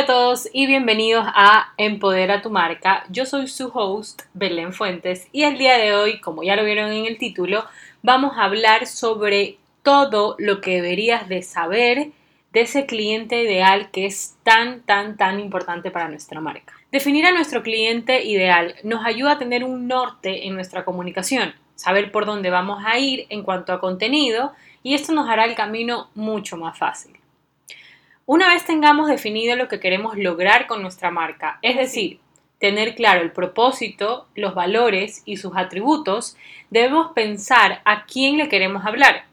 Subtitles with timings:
[0.00, 3.04] Hola a todos y bienvenidos a Empodera tu marca.
[3.10, 6.90] Yo soy su host, Belén Fuentes, y el día de hoy, como ya lo vieron
[6.90, 7.66] en el título,
[8.02, 12.12] vamos a hablar sobre todo lo que deberías de saber
[12.50, 16.72] de ese cliente ideal que es tan, tan, tan importante para nuestra marca.
[16.90, 22.10] Definir a nuestro cliente ideal nos ayuda a tener un norte en nuestra comunicación, saber
[22.10, 26.08] por dónde vamos a ir en cuanto a contenido y esto nos hará el camino
[26.14, 27.19] mucho más fácil.
[28.32, 32.20] Una vez tengamos definido lo que queremos lograr con nuestra marca, es decir,
[32.60, 36.36] tener claro el propósito, los valores y sus atributos,
[36.70, 39.24] debemos pensar a quién le queremos hablar,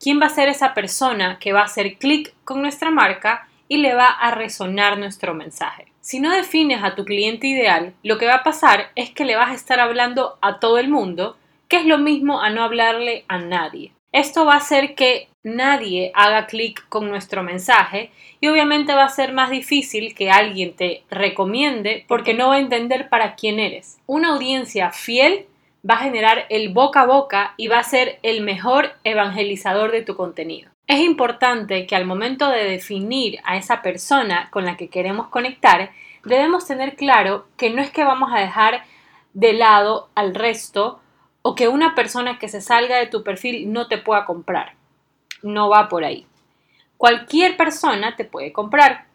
[0.00, 3.76] quién va a ser esa persona que va a hacer clic con nuestra marca y
[3.76, 5.86] le va a resonar nuestro mensaje.
[6.00, 9.36] Si no defines a tu cliente ideal, lo que va a pasar es que le
[9.36, 11.36] vas a estar hablando a todo el mundo,
[11.68, 13.92] que es lo mismo a no hablarle a nadie.
[14.12, 19.08] Esto va a hacer que nadie haga clic con nuestro mensaje y obviamente va a
[19.08, 23.98] ser más difícil que alguien te recomiende porque no va a entender para quién eres.
[24.06, 25.46] Una audiencia fiel
[25.88, 30.02] va a generar el boca a boca y va a ser el mejor evangelizador de
[30.02, 30.70] tu contenido.
[30.86, 35.92] Es importante que al momento de definir a esa persona con la que queremos conectar,
[36.24, 38.82] debemos tener claro que no es que vamos a dejar
[39.32, 40.99] de lado al resto
[41.42, 44.74] o que una persona que se salga de tu perfil no te pueda comprar.
[45.42, 46.26] No va por ahí.
[46.96, 49.06] Cualquier persona te puede comprar.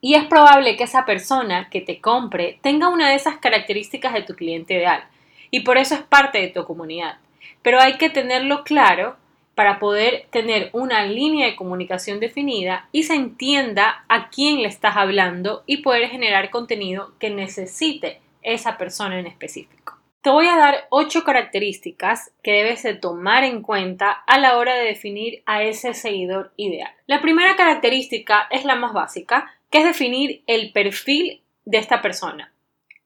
[0.00, 4.22] Y es probable que esa persona que te compre tenga una de esas características de
[4.22, 5.04] tu cliente ideal.
[5.50, 7.18] Y por eso es parte de tu comunidad.
[7.62, 9.16] Pero hay que tenerlo claro
[9.54, 14.96] para poder tener una línea de comunicación definida y se entienda a quién le estás
[14.96, 19.93] hablando y poder generar contenido que necesite esa persona en específico.
[20.24, 24.74] Te voy a dar ocho características que debes de tomar en cuenta a la hora
[24.74, 26.90] de definir a ese seguidor ideal.
[27.06, 32.54] La primera característica es la más básica, que es definir el perfil de esta persona.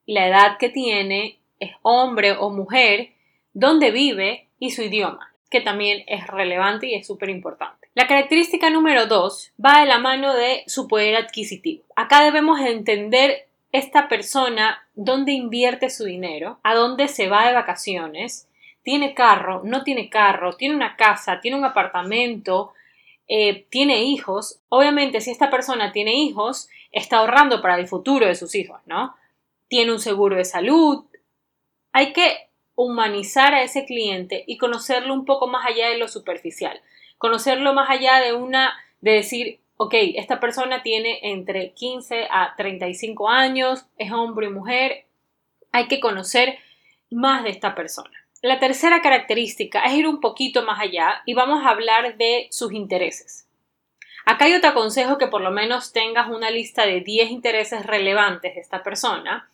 [0.07, 3.09] La edad que tiene, es hombre o mujer,
[3.53, 7.89] dónde vive y su idioma, que también es relevante y es súper importante.
[7.97, 11.83] La característica número dos va de la mano de su poder adquisitivo.
[11.97, 18.49] Acá debemos entender esta persona dónde invierte su dinero, a dónde se va de vacaciones,
[18.83, 22.73] tiene carro, no tiene carro, tiene una casa, tiene un apartamento,
[23.27, 24.61] eh, tiene hijos.
[24.71, 29.15] Obviamente, si esta persona tiene hijos, está ahorrando para el futuro de sus hijos, ¿no?
[29.69, 31.05] Tiene un seguro de salud.
[31.93, 36.81] Hay que humanizar a ese cliente y conocerlo un poco más allá de lo superficial.
[37.19, 43.31] Conocerlo más allá de una, de decir, ok, esta persona tiene entre 15 a 35
[43.31, 45.07] años, es hombre y mujer,
[45.73, 46.59] hay que conocer
[47.11, 48.11] más de esta persona.
[48.43, 52.73] La tercera característica es ir un poquito más allá y vamos a hablar de sus
[52.73, 53.47] intereses.
[54.27, 58.55] Acá yo te aconsejo que por lo menos tengas una lista de 10 intereses relevantes
[58.55, 59.49] de esta persona,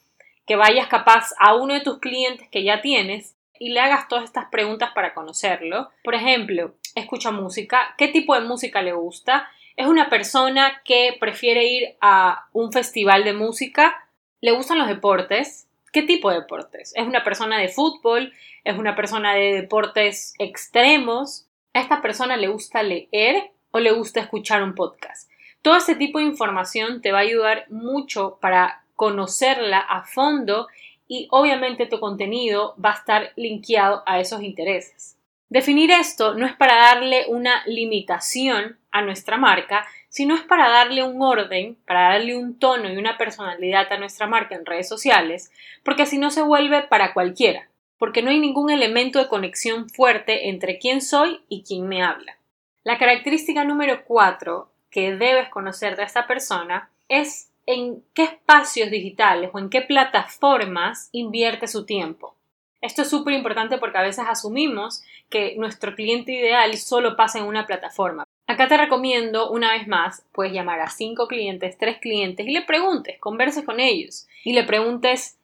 [0.47, 4.25] que vayas capaz a uno de tus clientes que ya tienes y le hagas todas
[4.25, 5.91] estas preguntas para conocerlo.
[6.03, 11.67] Por ejemplo, escucha música, qué tipo de música le gusta, es una persona que prefiere
[11.67, 14.09] ir a un festival de música.
[14.41, 15.67] ¿Le gustan los deportes?
[15.93, 16.93] ¿Qué tipo de deportes?
[16.95, 18.33] ¿Es una persona de fútbol?
[18.63, 21.47] ¿Es una persona de deportes extremos?
[21.73, 25.31] ¿A esta persona le gusta leer o le gusta escuchar un podcast?
[25.63, 30.69] Todo ese tipo de información te va a ayudar mucho para conocerla a fondo
[31.09, 35.17] y obviamente tu contenido va a estar linkeado a esos intereses.
[35.49, 41.03] Definir esto no es para darle una limitación a nuestra marca, sino es para darle
[41.03, 45.53] un orden, para darle un tono y una personalidad a nuestra marca en redes sociales,
[45.83, 47.69] porque así no se vuelve para cualquiera,
[47.99, 52.39] porque no hay ningún elemento de conexión fuerte entre quién soy y quién me habla.
[52.85, 59.51] La característica número cuatro que debes conocer de esta persona es en qué espacios digitales
[59.53, 62.37] o en qué plataformas invierte su tiempo.
[62.85, 67.47] Esto es súper importante porque a veces asumimos que nuestro cliente ideal solo pasa en
[67.47, 68.25] una plataforma.
[68.47, 72.61] Acá te recomiendo, una vez más, puedes llamar a cinco clientes, tres clientes y le
[72.61, 75.39] preguntes, converses con ellos y le preguntes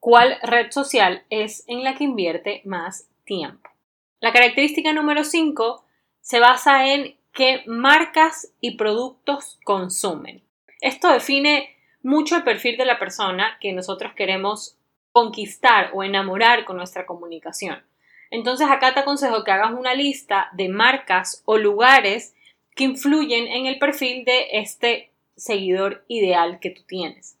[0.00, 3.68] cuál red social es en la que invierte más tiempo.
[4.20, 5.84] La característica número 5
[6.22, 10.42] se basa en qué marcas y productos consumen.
[10.80, 14.75] Esto define mucho el perfil de la persona que nosotros queremos
[15.16, 17.82] conquistar o enamorar con nuestra comunicación.
[18.30, 22.36] Entonces acá te aconsejo que hagas una lista de marcas o lugares
[22.74, 27.38] que influyen en el perfil de este seguidor ideal que tú tienes.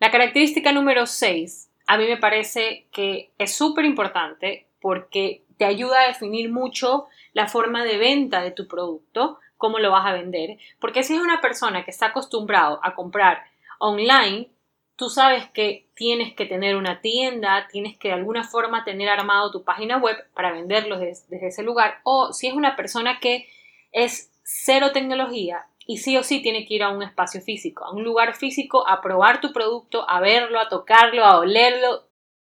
[0.00, 6.00] La característica número 6 a mí me parece que es súper importante porque te ayuda
[6.00, 10.56] a definir mucho la forma de venta de tu producto, cómo lo vas a vender,
[10.80, 13.44] porque si es una persona que está acostumbrado a comprar
[13.80, 14.48] online,
[14.96, 19.50] tú sabes que tienes que tener una tienda, tienes que de alguna forma tener armado
[19.50, 23.48] tu página web para venderlos desde, ese lugar, o si es una persona que
[23.92, 27.92] es cero tecnología y sí o sí tiene que ir a un espacio físico, a
[27.92, 32.06] un lugar físico, a probar tu producto, a verlo, a tocarlo, a olerlo.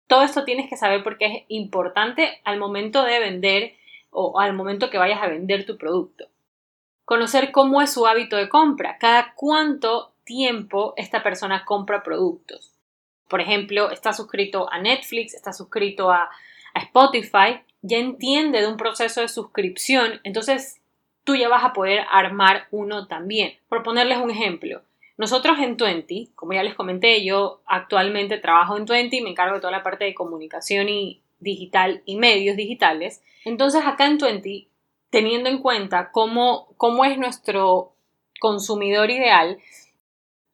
[0.07, 3.77] Todo esto tienes que saber porque es importante al momento de vender
[4.11, 6.27] o al momento que vayas a vender tu producto.
[7.05, 12.73] Conocer cómo es su hábito de compra, cada cuánto tiempo esta persona compra productos.
[13.29, 16.31] Por ejemplo, está suscrito a Netflix, está suscrito a,
[16.75, 20.81] Spotify, ya entiende de un proceso de suscripción, entonces
[21.23, 23.59] tú ya vas a poder armar uno también.
[23.69, 24.81] Por ponerles un ejemplo,
[25.19, 29.57] nosotros en Twenty, como ya les comenté, yo actualmente trabajo en Twenty y me encargo
[29.57, 33.23] de toda la parte de comunicación y digital y medios digitales.
[33.45, 34.69] Entonces acá en Twenty,
[35.11, 37.93] teniendo en cuenta cómo, cómo es nuestro
[38.41, 39.59] consumidor ideal,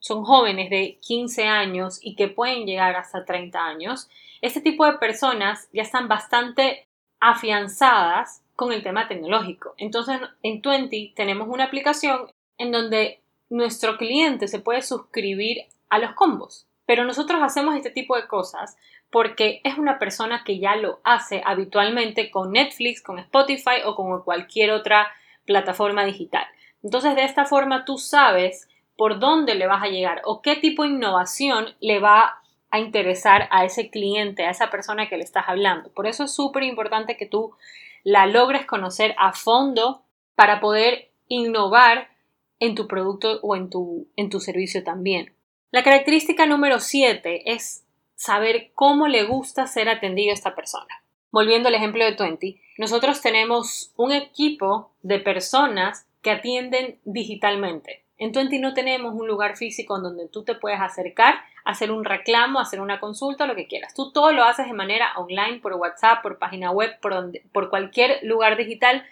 [0.08, 4.08] son jóvenes de 15 años y que pueden llegar hasta 30 años,
[4.40, 6.88] este tipo de personas ya están bastante
[7.20, 9.74] afianzadas con el tema tecnológico.
[9.76, 13.20] Entonces, en Twenty tenemos una aplicación en donde
[13.50, 16.66] nuestro cliente se puede suscribir a los combos.
[16.86, 18.76] Pero nosotros hacemos este tipo de cosas
[19.10, 24.22] porque es una persona que ya lo hace habitualmente con Netflix, con Spotify o con
[24.22, 25.08] cualquier otra
[25.44, 26.46] plataforma digital.
[26.82, 30.82] Entonces, de esta forma tú sabes por dónde le vas a llegar o qué tipo
[30.82, 35.44] de innovación le va a interesar a ese cliente, a esa persona que le estás
[35.46, 35.90] hablando.
[35.92, 37.52] Por eso es súper importante que tú
[38.02, 40.02] la logres conocer a fondo
[40.34, 42.08] para poder innovar
[42.58, 45.32] en tu producto o en tu, en tu servicio también.
[45.70, 47.84] La característica número 7 es
[48.16, 51.04] saber cómo le gusta ser atendido a esta persona.
[51.30, 58.07] Volviendo al ejemplo de Twenty, nosotros tenemos un equipo de personas que atienden digitalmente.
[58.18, 62.04] En Twenty no tenemos un lugar físico en donde tú te puedes acercar, hacer un
[62.04, 63.94] reclamo, hacer una consulta, lo que quieras.
[63.94, 68.56] Tú todo lo haces de manera online, por WhatsApp, por página web, por, cualquier lugar
[68.56, 69.04] digital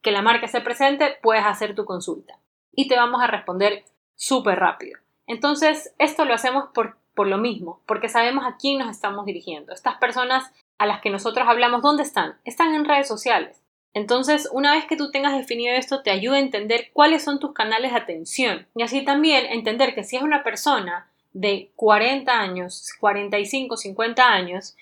[0.00, 2.38] que la marca esté presente, puedes hacer tu consulta.
[2.70, 4.98] Y te vamos a responder súper rápido.
[5.26, 9.72] Entonces, esto lo hacemos por, por lo mismo, porque sabemos a quién nos estamos dirigiendo.
[9.72, 12.38] Estas personas a las que nosotros hablamos, ¿dónde están?
[12.44, 13.61] Están en redes sociales.
[13.94, 17.52] Entonces, una vez que tú tengas definido esto, te ayuda a entender cuáles son tus
[17.52, 22.90] canales de atención y así también entender que si es una persona de 40 años,
[23.00, 24.76] 45, 50 años,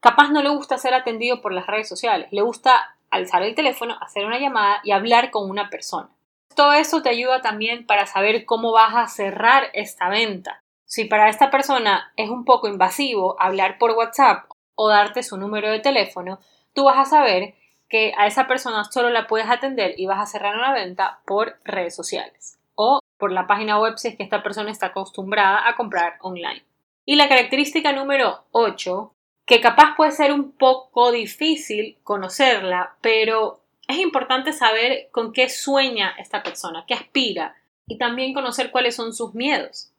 [0.00, 3.96] capaz no le gusta ser atendido por las redes sociales, le gusta alzar el teléfono,
[4.00, 6.08] hacer una llamada y hablar con una persona.
[6.54, 10.62] Todo eso te ayuda también para saber cómo vas a cerrar esta venta.
[10.84, 14.44] Si para esta persona es un poco invasivo hablar por WhatsApp
[14.74, 16.40] o darte su número de teléfono,
[16.74, 17.54] tú vas a saber
[17.92, 21.58] que a esa persona solo la puedes atender y vas a cerrar una venta por
[21.62, 25.76] redes sociales o por la página web si es que esta persona está acostumbrada a
[25.76, 26.64] comprar online.
[27.04, 29.12] Y la característica número 8,
[29.44, 36.14] que capaz puede ser un poco difícil conocerla, pero es importante saber con qué sueña
[36.18, 37.56] esta persona, qué aspira
[37.86, 39.92] y también conocer cuáles son sus miedos.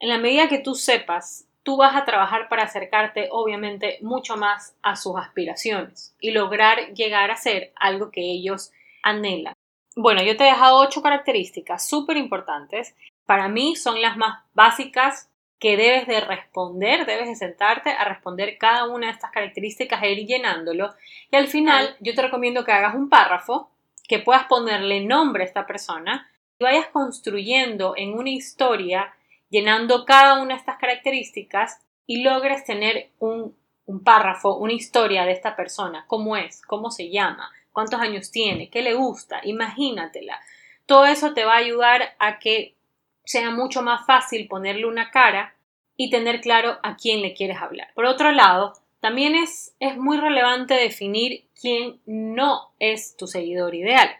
[0.00, 4.76] En la medida que tú sepas tú vas a trabajar para acercarte obviamente mucho más
[4.82, 8.72] a sus aspiraciones y lograr llegar a ser algo que ellos
[9.02, 9.54] anhelan.
[9.96, 12.94] Bueno, yo te he dejado ocho características súper importantes.
[13.26, 18.58] Para mí son las más básicas que debes de responder, debes de sentarte a responder
[18.58, 20.94] cada una de estas características e ir llenándolo.
[21.30, 23.70] Y al final yo te recomiendo que hagas un párrafo,
[24.06, 29.14] que puedas ponerle nombre a esta persona y vayas construyendo en una historia
[29.50, 33.56] llenando cada una de estas características y logres tener un,
[34.04, 38.82] párrafo, una historia de esta persona, cómo es, cómo se llama, cuántos años tiene, qué
[38.82, 40.38] le gusta, imagínatela.
[40.84, 42.76] Todo eso te va a ayudar a que
[43.24, 45.54] sea mucho más fácil ponerle una cara
[45.96, 47.88] y tener claro a quién le quieres hablar.
[47.94, 54.10] Por otro lado, también es, es muy relevante definir quién no es tu seguidor ideal.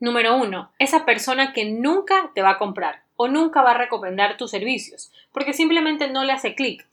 [0.00, 4.36] Número uno, esa persona que nunca te va a comprar o nunca va a recomendar
[4.36, 6.86] tus servicios, porque simplemente no le hace clic.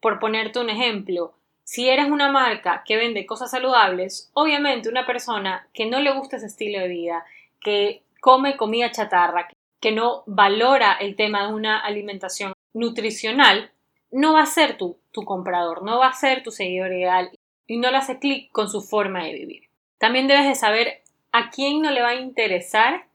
[0.00, 5.68] Por ponerte un ejemplo, si eres una marca que vende cosas saludables, obviamente una persona
[5.74, 7.24] que no le gusta ese estilo de vida,
[7.60, 13.70] que come comida chatarra, que no valora el tema de una alimentación nutricional,
[14.10, 17.30] no va a ser tu, tu comprador, no va a ser tu seguidor ideal
[17.66, 19.68] y no le hace clic con su forma de vivir.
[19.98, 21.02] También debes de saber
[21.32, 23.06] a quién no le va a interesar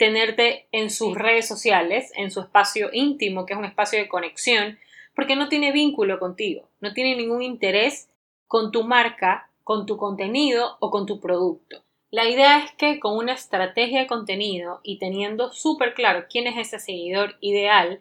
[0.00, 4.78] tenerte en sus redes sociales, en su espacio íntimo, que es un espacio de conexión,
[5.14, 8.08] porque no tiene vínculo contigo, no tiene ningún interés
[8.48, 11.82] con tu marca, con tu contenido o con tu producto.
[12.10, 16.56] La idea es que con una estrategia de contenido y teniendo súper claro quién es
[16.56, 18.00] ese seguidor ideal,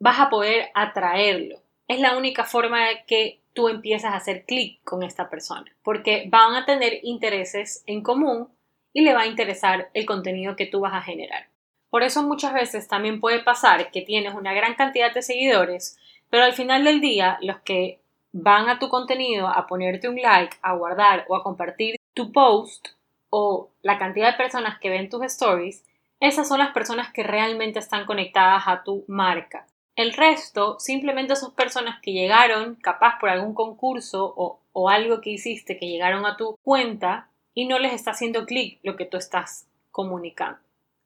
[0.00, 1.60] vas a poder atraerlo.
[1.86, 6.24] Es la única forma de que tú empiezas a hacer clic con esta persona, porque
[6.30, 8.48] van a tener intereses en común
[8.94, 11.48] y le va a interesar el contenido que tú vas a generar.
[11.90, 15.98] Por eso muchas veces también puede pasar que tienes una gran cantidad de seguidores,
[16.30, 18.00] pero al final del día los que
[18.32, 22.88] van a tu contenido a ponerte un like, a guardar o a compartir tu post
[23.30, 25.84] o la cantidad de personas que ven tus stories,
[26.20, 29.66] esas son las personas que realmente están conectadas a tu marca.
[29.96, 35.30] El resto simplemente son personas que llegaron, capaz por algún concurso o, o algo que
[35.30, 39.16] hiciste, que llegaron a tu cuenta y no les está haciendo clic lo que tú
[39.16, 40.58] estás comunicando.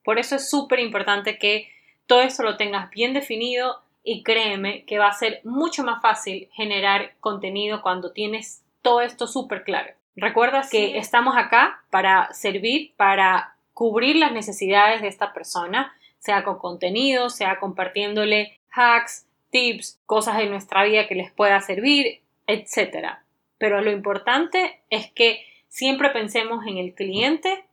[0.03, 1.69] Por eso es súper importante que
[2.07, 6.49] todo eso lo tengas bien definido y créeme que va a ser mucho más fácil
[6.53, 9.93] generar contenido cuando tienes todo esto súper claro.
[10.15, 16.57] Recuerda que estamos acá para servir, para cubrir las necesidades de esta persona, sea con
[16.57, 23.19] contenido, sea compartiéndole hacks, tips, cosas de nuestra vida que les pueda servir, etc.
[23.57, 27.63] Pero lo importante es que siempre pensemos en el cliente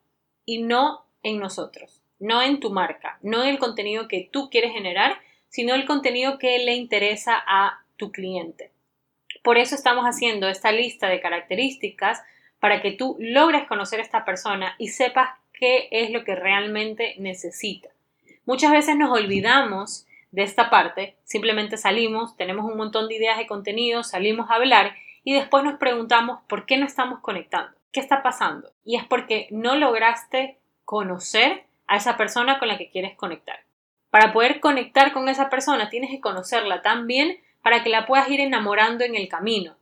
[0.45, 4.73] y no en nosotros, no en tu marca, no en el contenido que tú quieres
[4.73, 8.71] generar, sino el contenido que le interesa a tu cliente.
[9.43, 12.23] Por eso estamos haciendo esta lista de características
[12.61, 17.15] para que tú logres conocer a esta persona y sepas qué es lo que realmente
[17.19, 17.89] necesita.
[18.45, 23.47] Muchas veces nos olvidamos de esta parte, simplemente salimos, tenemos un montón de ideas de
[23.47, 28.23] contenido, salimos a hablar y después nos preguntamos por qué no estamos conectando, qué está
[28.23, 28.71] pasando.
[28.85, 33.59] Y es porque no lograste conocer a esa persona con la que quieres conectar.
[34.11, 38.29] Para poder conectar con esa persona tienes que conocerla tan bien para que la puedas
[38.29, 39.77] ir enamorando en el camino,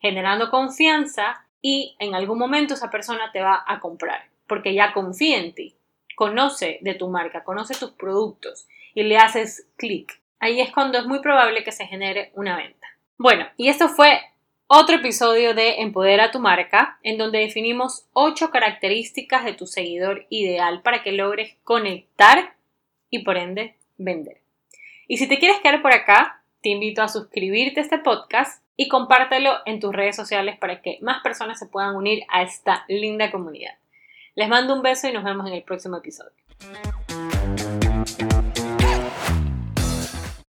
[0.00, 5.36] generando confianza y en algún momento esa persona te va a comprar, porque ya confía
[5.36, 5.76] en ti,
[6.16, 10.22] conoce de tu marca, conoce tus productos y le haces clic.
[10.40, 12.86] Ahí es cuando es muy probable que se genere una venta.
[13.18, 14.22] Bueno, y esto fue
[14.68, 20.82] otro episodio de Empodera tu marca, en donde definimos 8 características de tu seguidor ideal
[20.82, 22.54] para que logres conectar
[23.08, 24.42] y por ende vender.
[25.08, 28.88] Y si te quieres quedar por acá, te invito a suscribirte a este podcast y
[28.88, 33.30] compártelo en tus redes sociales para que más personas se puedan unir a esta linda
[33.30, 33.72] comunidad.
[34.34, 36.36] Les mando un beso y nos vemos en el próximo episodio.